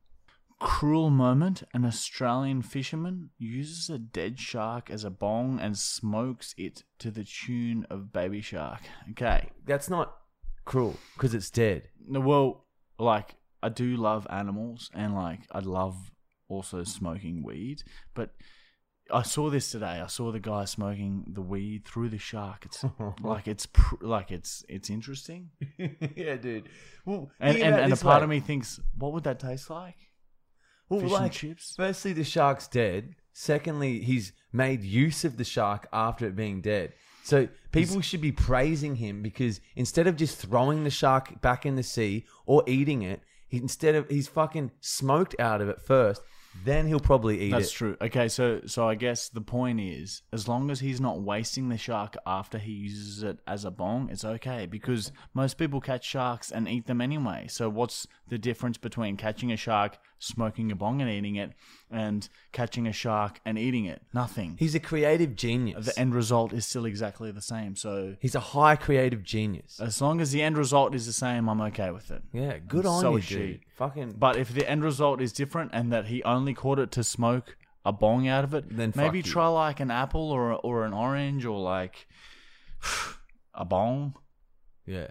[0.63, 1.63] Cruel moment.
[1.73, 7.25] An Australian fisherman uses a dead shark as a bong and smokes it to the
[7.25, 8.79] tune of Baby Shark.
[9.11, 9.49] Okay.
[9.65, 10.15] That's not
[10.63, 11.89] cruel because it's dead.
[12.07, 12.65] No, Well,
[12.97, 16.11] like, I do love animals and, like, I love
[16.47, 18.31] also smoking weed, but.
[19.11, 19.99] I saw this today.
[20.01, 22.65] I saw the guy smoking the weed through the shark.
[22.65, 22.85] It's
[23.21, 25.49] like it's pr- like it's it's interesting,
[26.15, 26.69] yeah, dude.
[27.05, 28.23] Well, and and, and a part way.
[28.23, 29.97] of me thinks, what would that taste like?
[30.89, 31.73] Well, fish and chips?
[31.75, 33.15] Firstly, the shark's dead.
[33.33, 36.93] Secondly, he's made use of the shark after it being dead.
[37.23, 41.75] So people should be praising him because instead of just throwing the shark back in
[41.75, 46.21] the sea or eating it, he, instead of he's fucking smoked out of it first,
[46.65, 47.51] then he'll probably eat it.
[47.51, 47.75] That's it.
[47.75, 47.97] true.
[48.01, 51.77] Okay, so so I guess the point is, as long as he's not wasting the
[51.77, 56.51] shark after he uses it as a bong, it's okay because most people catch sharks
[56.51, 57.47] and eat them anyway.
[57.49, 61.51] So what's the difference between catching a shark, smoking a bong and eating it,
[61.91, 64.01] and catching a shark and eating it?
[64.13, 64.55] Nothing.
[64.57, 65.85] He's a creative genius.
[65.85, 67.75] the end result is still exactly the same.
[67.75, 69.79] So he's a high creative genius.
[69.79, 72.21] as long as the end result is the same, I'm okay with it.
[72.31, 73.59] yeah, good on so you, dude.
[73.75, 77.03] Fucking But if the end result is different and that he only caught it to
[77.03, 80.93] smoke a bong out of it, Then maybe try like an apple or or an
[80.93, 82.07] orange or like
[83.53, 84.15] a bong.
[84.85, 85.07] yeah.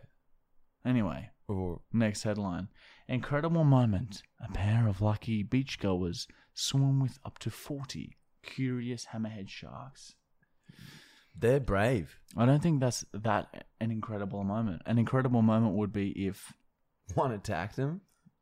[0.85, 2.69] Anyway, Or next headline:
[3.13, 4.23] Incredible moment.
[4.43, 10.15] A pair of lucky beachgoers swim with up to forty curious hammerhead sharks.
[11.39, 12.19] they're brave.
[12.37, 14.83] I don't think that's that an incredible moment.
[14.87, 16.53] An incredible moment would be if
[17.15, 18.01] One attacked them.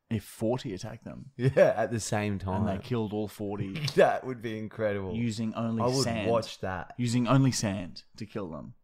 [0.09, 2.67] if forty attacked them Yeah, at the same time.
[2.67, 5.15] and they killed all forty that would be incredible.
[5.17, 6.31] using only I would sand.
[6.31, 6.95] watch that.
[6.97, 8.75] using only sand to kill them.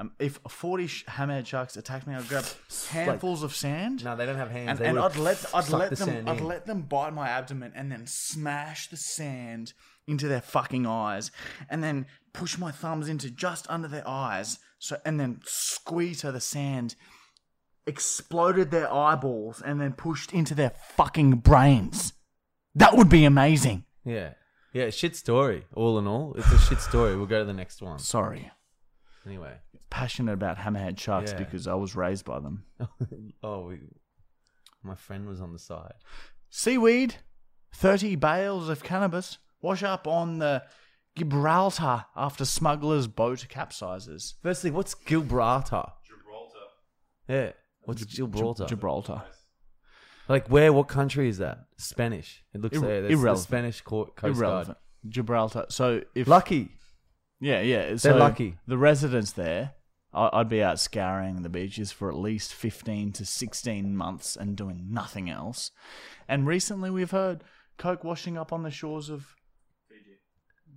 [0.00, 2.46] Um, if 40 sh- hammerhead sharks attacked me, I'd grab
[2.90, 4.02] handfuls of sand.
[4.02, 4.70] No, they don't have hands.
[4.70, 6.46] and, They and I'd let I'd let the them sand I'd in.
[6.46, 9.74] let them bite my abdomen and then smash the sand
[10.06, 11.30] into their fucking eyes
[11.68, 16.32] and then push my thumbs into just under their eyes so and then squeeze so
[16.32, 16.94] the sand
[17.86, 22.12] exploded their eyeballs and then pushed into their fucking brains.
[22.74, 23.84] That would be amazing.
[24.04, 24.34] Yeah.
[24.72, 25.66] Yeah, shit story.
[25.74, 27.16] All in all, it's a shit story.
[27.16, 27.98] We'll go to the next one.
[27.98, 28.50] Sorry.
[29.26, 29.54] Anyway.
[29.90, 31.38] Passionate about hammerhead sharks Yeah.
[31.38, 32.64] because I was raised by them.
[33.42, 33.78] oh, we,
[34.82, 35.94] my friend was on the side.
[36.48, 37.16] Seaweed,
[37.74, 40.62] 30 bales of cannabis wash up on the
[41.16, 44.34] Gibraltar after smuggler's boat capsizes.
[44.42, 45.84] Firstly, what's Gibraltar?
[46.06, 46.58] Gibraltar.
[47.28, 47.50] Yeah.
[47.84, 48.66] What's Gibraltar?
[48.66, 49.22] Gibraltar.
[50.28, 50.72] like where?
[50.72, 51.66] What country is that?
[51.76, 52.42] Spanish.
[52.54, 53.38] It looks Ir- like that's the irrelevant.
[53.46, 54.78] Spanish co- coast Irrelevant.
[55.08, 55.66] Gibraltar.
[55.68, 56.26] So if.
[56.28, 56.70] Lucky.
[57.40, 58.58] Yeah, yeah, so lucky.
[58.66, 59.72] The residents there,
[60.12, 64.88] I'd be out scouring the beaches for at least fifteen to sixteen months and doing
[64.90, 65.70] nothing else.
[66.28, 67.42] And recently, we've heard
[67.78, 69.34] coke washing up on the shores of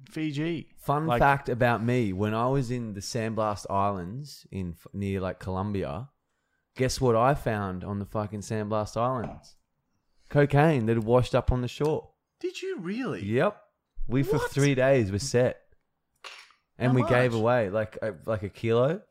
[0.09, 0.69] Fiji.
[0.77, 5.19] Fun Like- fact about me: when I was in the San Blas Islands in near
[5.19, 6.09] like Colombia,
[6.77, 9.55] guess what I found on the fucking San Blas Islands?
[10.29, 12.11] Cocaine that had washed up on the shore.
[12.39, 13.23] Did you really?
[13.25, 13.59] Yep.
[14.07, 15.61] We for three days were set,
[16.77, 19.01] and How we gave away like a, like a kilo.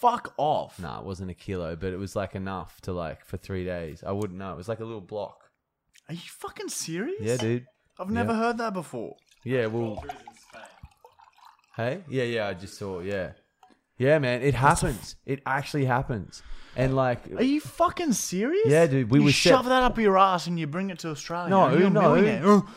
[0.00, 0.78] Fuck off.
[0.78, 4.04] Nah, it wasn't a kilo, but it was like enough to like for three days.
[4.06, 4.52] I wouldn't know.
[4.52, 5.38] It was like a little block.
[6.08, 7.20] Are you fucking serious?
[7.20, 7.66] Yeah, dude.
[7.98, 8.38] I've never Yeah.
[8.38, 9.16] heard that before.
[9.44, 10.04] Yeah, well.
[11.76, 12.48] Hey, yeah, yeah.
[12.48, 13.00] I just saw.
[13.00, 13.32] Yeah,
[13.98, 14.42] yeah, man.
[14.42, 15.16] It happens.
[15.26, 16.42] It actually happens.
[16.76, 18.66] And like, Are you fucking serious?
[18.66, 21.00] Yeah, dude, we you were shove set- that up your ass and you bring it
[21.00, 21.50] to Australia.
[21.50, 22.00] No, You're a no.
[22.14, 22.42] millionaire.
[22.44, 22.68] Oh,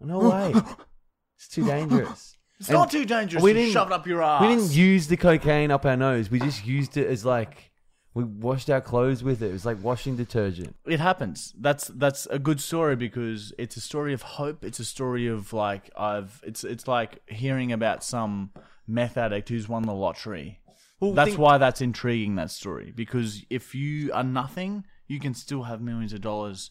[0.00, 0.52] no way.
[1.36, 2.36] It's too dangerous.
[2.62, 3.42] It's And not too dangerous.
[3.42, 4.40] we to didn't- shove it up your ass.
[4.40, 6.30] We didn't use the cocaine up our nose.
[6.30, 7.72] We just used it as like
[8.14, 9.48] we washed our clothes with it.
[9.48, 10.76] It was like washing detergent.
[10.86, 11.52] it happens.
[11.58, 14.64] That's that's a good story because it's a story of hope.
[14.64, 16.40] It's a story of like I've.
[16.46, 18.50] It's it's like hearing about some
[18.86, 20.60] meth addict who's won the lottery.
[21.00, 22.36] Well, that's think- why that's intriguing.
[22.36, 26.70] That story because if you are nothing, you can still have millions of dollars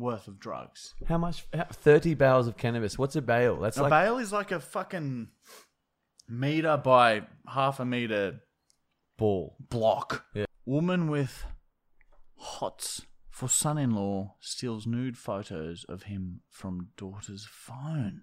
[0.00, 0.94] worth of drugs.
[1.08, 1.46] How much?
[1.54, 2.98] how- Thirty bales of cannabis.
[2.98, 3.58] What's a bale?
[3.60, 5.28] That's a like bale is like a fucking
[6.28, 8.40] meter by half a meter
[9.16, 9.56] ball.
[9.68, 10.24] block.
[10.34, 10.46] Yeah.
[10.64, 11.44] Woman with
[12.36, 18.22] hots for son-in-law steals nude photos of him from daughter's phone.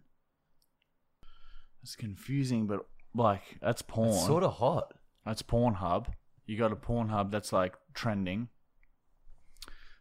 [1.84, 2.86] It's confusing, but
[3.16, 4.10] like that's porn.
[4.10, 4.94] It's sort of hot.
[5.26, 6.08] That's Pornhub.
[6.46, 8.48] You got a Pornhub that's like trending.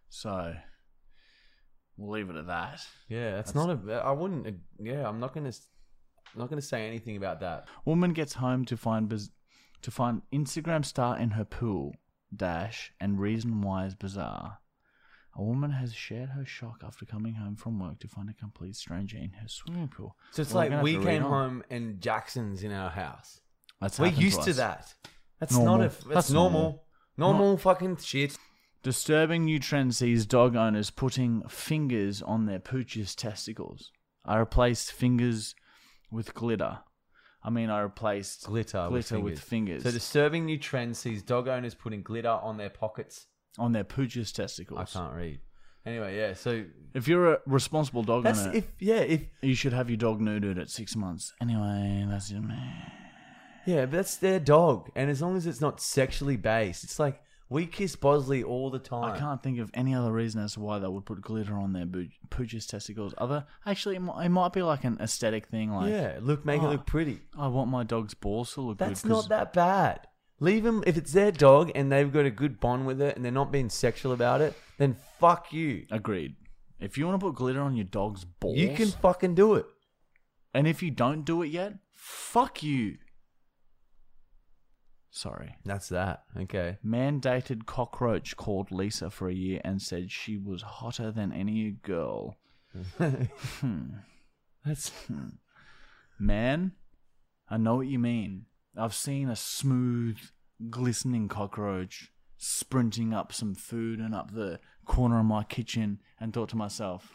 [0.09, 0.55] So
[1.97, 2.87] we'll leave it at that.
[3.09, 3.93] Yeah, it's not a.
[3.95, 4.57] I wouldn't.
[4.79, 5.49] Yeah, I'm not gonna.
[5.49, 5.69] s-
[6.35, 7.67] I'm not gonna say anything about that.
[7.85, 9.31] Woman gets home to find biz-
[9.83, 11.95] to find Instagram star in her pool.
[12.35, 14.59] dash and reason why is bizarre.
[15.37, 18.75] A woman has shared her shock after coming home from work to find a complete
[18.75, 20.17] stranger in her swimming pool.
[20.33, 21.31] So it's like we have to read came on.
[21.31, 23.41] home and Jackson's in our house.
[23.81, 24.57] That's We're happened used to us.
[24.57, 24.95] that.
[25.39, 25.77] That's Normal.
[25.79, 25.89] not a.
[25.89, 26.61] That's, That's normal.
[26.61, 26.85] normal.
[27.17, 28.37] Normal, fucking shit.
[28.87, 33.90] Disturbing new trend sees dog owners putting fingers on their pooch's testicles.
[34.25, 35.57] I replaced fingers
[36.12, 36.79] with glitter.
[37.42, 41.75] I mean, I replaced Glitter, glitter with fingers, So disturbing new trend sees dog owners
[41.75, 43.27] putting glitter on their pockets.
[43.59, 44.79] on their pooch's testicles.
[44.79, 45.40] I can't read.
[45.85, 46.35] Anyway, yeah.
[46.35, 49.96] So If you're a responsible dog that's owner, if yeah if you should have your
[49.96, 51.33] dog neutered at six months.
[51.42, 52.55] Anyway, that's just me.
[53.66, 57.20] yeah, but that's their dog, and as long as it's not sexually based, it's like
[57.49, 59.05] we kiss Bosley all the time.
[59.15, 61.73] I can't think of any other reason as to why they would put glitter on
[61.73, 63.15] their boo- pooch's testicles.
[63.19, 65.71] Other, actually, it might, it might be like an aesthetic thing.
[65.73, 67.21] Like, yeah, look, make it Oh, look pretty.
[67.39, 69.11] I want my dog's balls to look That's good.
[69.11, 70.01] not that bad.
[70.41, 73.25] Leave them if it's their dog and they've got a good bond with it and
[73.25, 74.55] they're not being sexual about it.
[74.77, 75.87] Then fuck you.
[75.91, 76.35] Agreed.
[76.79, 79.65] If you want to put glitter on your dog's balls, You can fucking do it.
[80.53, 82.99] and if you don't do it yet, fuck you.
[85.16, 85.57] Sorry.
[85.64, 86.24] That's that.
[86.37, 86.76] Okay.
[86.83, 91.70] Man dated cockroach called Lisa for a year and said she was hotter than any
[91.70, 92.37] girl.
[92.98, 93.87] Hmm.
[94.62, 95.29] That's hmm.
[96.18, 96.72] Man,
[97.48, 98.44] I know what you mean.
[98.76, 100.18] I've seen a smooth,
[100.68, 106.50] glistening cockroach sprinting up some food and up the corner of my kitchen and thought
[106.50, 107.14] to myself,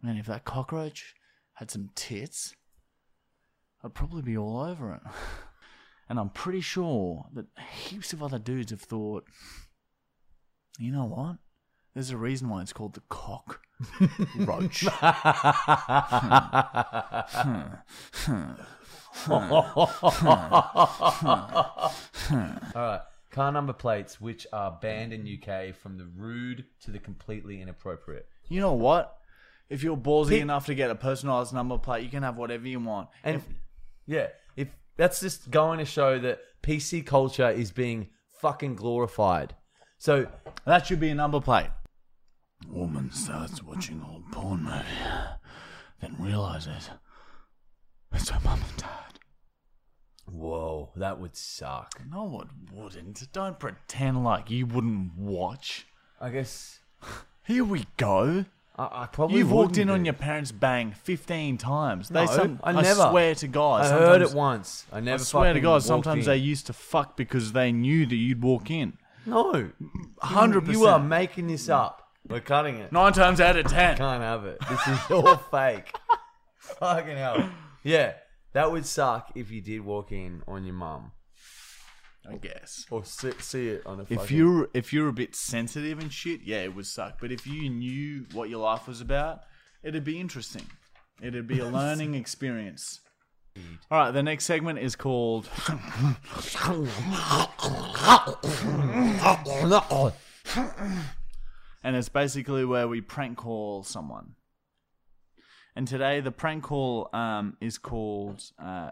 [0.00, 1.16] man, if that cockroach
[1.54, 2.54] had some tits,
[3.82, 5.00] I'd probably be all over it.
[6.12, 9.24] And I'm pretty sure that heaps of other dudes have thought,
[10.78, 11.38] you know what?
[11.94, 13.62] There's a reason why it's called the cock
[14.36, 14.84] roach.
[14.92, 14.92] all
[22.74, 23.00] right.
[23.30, 28.28] Car number plates which are banned in UK from the rude to the completely inappropriate.
[28.50, 29.16] You know what?
[29.70, 32.68] If you're ballsy Pe- enough to get a personalized number plate, you can have whatever
[32.68, 33.08] you want.
[33.24, 34.32] And yeah, if
[34.96, 38.08] that's just going to show that PC culture is being
[38.40, 39.54] fucking glorified.
[39.98, 40.26] So
[40.64, 41.70] That should be a number plate.
[42.68, 44.84] Woman starts watching old porn movie,
[46.00, 46.90] then realizes
[48.12, 49.18] it's her mum and dad.
[50.26, 52.00] whoa, that would suck.
[52.08, 53.32] No, it wouldn't.
[53.32, 55.86] Don't pretend like you wouldn't watch.
[56.20, 56.78] I guess
[57.44, 58.44] Here we go.
[58.76, 62.08] I, I probably You've walked in on your parents' bang 15 times.
[62.08, 63.08] They No, some, I never.
[63.10, 63.84] swear to God.
[63.84, 64.86] I heard it sometimes- once.
[64.92, 65.20] I never.
[65.20, 66.30] I swear to fucking God, walked sometimes in.
[66.32, 68.96] they used to fuck because they knew that you'd walk in.
[69.26, 69.70] no,
[70.22, 70.72] 100%.
[70.72, 72.08] You are making this up.
[72.28, 72.92] We're cutting it.
[72.92, 73.96] Nine times out of ten.
[73.96, 74.58] Can't have it.
[74.68, 75.92] This is all fake.
[76.58, 77.50] Fucking hell.
[77.82, 78.14] Yeah,
[78.52, 81.10] that would suck if you did walk in on your mum
[82.28, 82.86] I guess.
[82.90, 84.02] or see, see it on a.
[84.02, 87.18] If fucking- you're if you're a bit sensitive and shit, yeah, it would suck.
[87.20, 89.40] But if you knew what your life was about,
[89.82, 90.66] it'd be interesting.
[91.20, 93.00] It'd be a learning experience.
[93.90, 95.46] All right, the next segment is called
[101.84, 104.34] and it's basically where we prank call someone.
[105.74, 108.90] And today the prank call um, is called uh,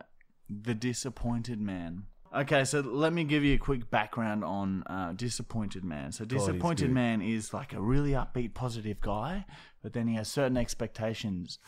[0.49, 2.05] the disappointed man.
[2.33, 6.13] Okay, so let me give you a quick background on uh, disappointed man.
[6.13, 9.47] So disappointed man is like a really upbeat, positive guy,
[9.83, 11.59] but then he has certain expectations,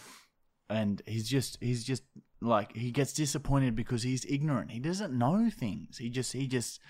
[0.71, 2.05] and he's just he's just
[2.41, 4.71] like he gets disappointed because he's ignorant.
[4.71, 5.99] He doesn't know things.
[5.99, 6.81] He just he just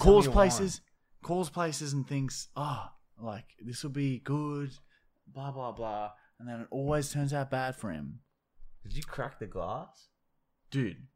[0.00, 0.80] calls places,
[1.22, 2.86] calls places and thinks, oh,
[3.22, 4.70] like this will be good,
[5.32, 8.18] blah blah blah, and then it always turns out bad for him,
[8.82, 10.08] Did you crack the glass?
[10.72, 11.06] dude.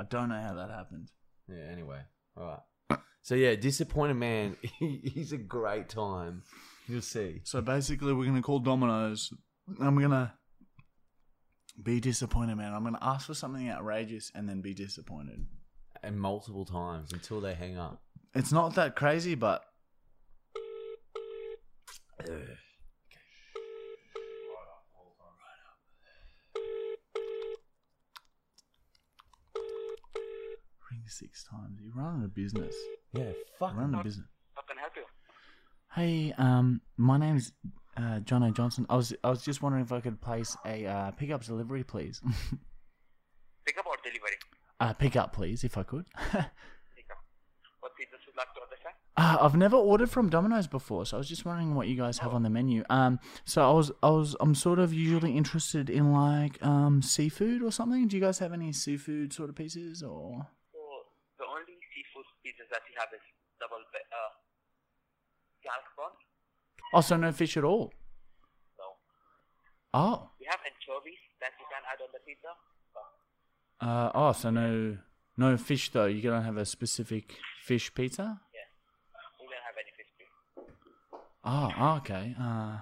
[0.00, 1.10] I don't know how that happened.
[1.46, 1.70] Yeah.
[1.70, 2.00] Anyway,
[2.34, 2.98] all right.
[3.20, 4.56] So yeah, disappointed man.
[4.78, 6.42] he's a great time.
[6.88, 7.42] You'll see.
[7.44, 9.30] So basically, we're gonna call Domino's.
[9.78, 10.32] I'm gonna
[11.82, 12.72] be disappointed, man.
[12.72, 15.44] I'm gonna ask for something outrageous and then be disappointed.
[16.02, 18.00] And multiple times until they hang up.
[18.34, 19.62] It's not that crazy, but
[31.10, 31.78] six times.
[31.82, 32.74] You're running a business.
[33.12, 33.32] Yeah.
[33.58, 33.76] Fuck.
[33.76, 34.26] Running a business.
[34.54, 35.02] How can help you?
[35.94, 37.52] Hey, um, my name's
[37.96, 38.50] uh, John O.
[38.50, 38.86] Johnson.
[38.88, 42.20] I was I was just wondering if I could place a uh, pickup delivery, please.
[43.66, 44.36] Pickup or delivery?
[44.80, 46.06] uh, pickup, please, if I could.
[46.16, 46.48] Pickup.
[47.80, 48.90] What pizzas would like to order, sir?
[49.16, 52.18] Uh, I've never ordered from Domino's before, so I was just wondering what you guys
[52.18, 52.84] have on the menu.
[52.88, 57.62] Um, so I was, I was, I'm sort of usually interested in like um seafood
[57.62, 58.08] or something.
[58.08, 60.46] Do you guys have any seafood sort of pieces or?
[60.72, 60.78] So
[61.38, 63.20] the only seafood pizzas that we have is
[63.60, 63.82] double
[65.62, 66.12] calc prawn.
[66.94, 67.92] Oh, so no fish at all.
[68.76, 68.84] So
[69.94, 70.30] Oh.
[70.40, 72.52] we have anchovies that you can add on the pizza.
[73.80, 74.98] Uh, oh, so no
[75.36, 76.06] no fish though.
[76.06, 78.40] You don't have a specific fish pizza.
[78.52, 78.68] yeah,
[79.40, 80.12] we don't have any fish.
[81.44, 82.34] Oh, oh, okay.
[82.38, 82.78] Uh,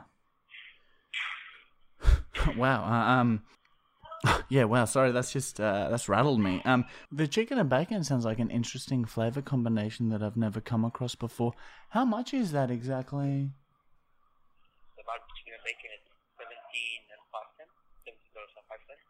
[2.57, 2.83] wow.
[2.85, 3.43] Uh, um,
[4.49, 4.65] yeah.
[4.65, 4.85] Wow.
[4.85, 6.61] Sorry, that's just uh, that's rattled me.
[6.65, 10.85] Um, the chicken and bacon sounds like an interesting flavor combination that I've never come
[10.85, 11.53] across before.
[11.91, 13.51] How much is that exactly?
[14.97, 16.03] The about chicken and bacon is
[16.37, 17.71] seventeen and five cents.
[18.05, 19.01] Seventeen dollars and five cents.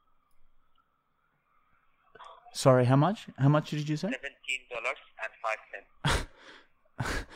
[2.53, 3.27] Sorry, how much?
[3.39, 4.09] How much did you say?
[4.09, 7.27] Seventeen dollars and five cents.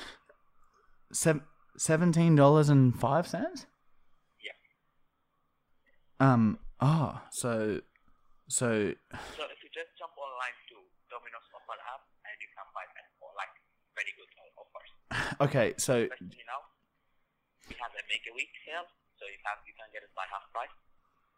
[1.13, 1.43] Sev-
[1.77, 3.67] Seventeen dollars and five cents.
[4.45, 4.53] Yeah.
[6.33, 6.59] Um.
[6.83, 7.79] Oh, so,
[8.51, 8.67] so
[9.39, 10.77] So if you just jump online to
[11.07, 13.55] Domino's offer app and you can buy that for like
[13.95, 14.91] very good offers.
[15.47, 15.75] okay.
[15.79, 16.61] So Especially now,
[17.71, 18.83] we have a make a week sale,
[19.15, 20.75] so you can you can get it by half price.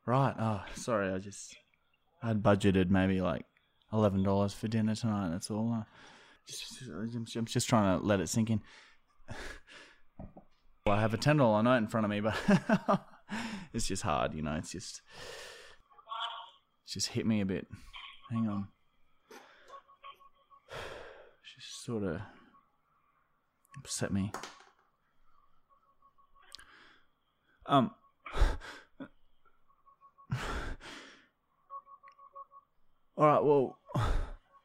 [0.08, 0.34] Right.
[0.40, 1.12] Oh, sorry.
[1.12, 1.54] I just
[2.22, 3.44] I'd budgeted maybe like
[3.92, 5.28] eleven dollars for dinner tonight.
[5.30, 5.72] That's all.
[5.72, 5.84] Uh,
[6.48, 8.62] just, I'm just- I'm just trying to let it sink in.
[10.86, 12.36] Well, I have a ten dollar note in front of me, but
[13.72, 14.54] it's just hard, you know.
[14.54, 15.02] It's just
[16.84, 17.66] it's just hit me a bit.
[18.30, 18.68] Hang on.
[21.56, 22.20] Just sort of
[23.76, 24.32] upset me.
[27.66, 27.90] Um.
[33.16, 33.42] All right.
[33.42, 33.78] Well,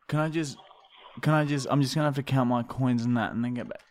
[0.07, 0.57] can I just?
[1.21, 1.67] Can I just?
[1.69, 3.81] I'm just gonna have to count my coins and that, and then get back.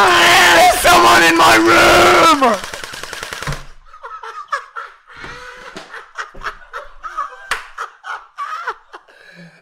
[0.00, 2.56] Ah, In my room.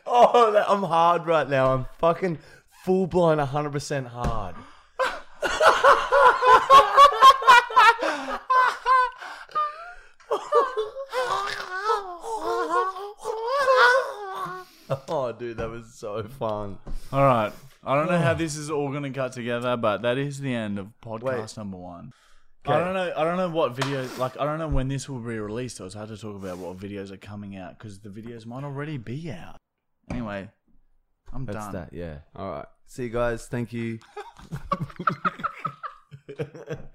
[0.09, 1.74] Oh, that, I'm hard right now.
[1.74, 2.38] I'm fucking
[2.84, 4.54] full blown 100% hard.
[15.39, 16.78] Dude, that was so fun.
[17.12, 17.53] All right.
[17.84, 20.78] I don't know how this is all gonna cut together, but that is the end
[20.78, 21.57] of podcast Wait.
[21.57, 22.12] number one.
[22.66, 23.12] I don't know.
[23.16, 24.09] I don't know what video.
[24.18, 25.76] Like, I don't know when this will be released.
[25.76, 28.64] So it's hard to talk about what videos are coming out because the videos might
[28.64, 29.57] already be out.
[30.11, 30.49] Anyway,
[31.32, 31.72] I'm That's done.
[31.74, 32.18] that, yeah.
[32.34, 32.66] All right.
[32.87, 33.47] See you guys.
[33.47, 34.01] Thank you.